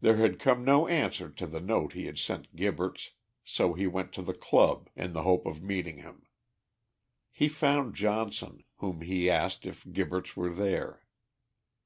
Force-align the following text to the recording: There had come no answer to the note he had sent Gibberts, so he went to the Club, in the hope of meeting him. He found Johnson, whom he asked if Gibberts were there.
There 0.00 0.16
had 0.16 0.38
come 0.38 0.64
no 0.64 0.88
answer 0.88 1.28
to 1.28 1.46
the 1.46 1.60
note 1.60 1.92
he 1.92 2.06
had 2.06 2.16
sent 2.16 2.56
Gibberts, 2.56 3.10
so 3.44 3.74
he 3.74 3.86
went 3.86 4.14
to 4.14 4.22
the 4.22 4.32
Club, 4.32 4.88
in 4.96 5.12
the 5.12 5.24
hope 5.24 5.44
of 5.44 5.62
meeting 5.62 5.98
him. 5.98 6.22
He 7.30 7.48
found 7.48 7.94
Johnson, 7.94 8.64
whom 8.76 9.02
he 9.02 9.28
asked 9.28 9.66
if 9.66 9.84
Gibberts 9.92 10.34
were 10.34 10.54
there. 10.54 11.02